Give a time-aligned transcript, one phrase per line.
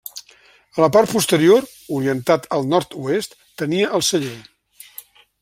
[0.77, 1.67] A la part posterior,
[1.97, 4.35] orientat al nord-oest, tenia el celler.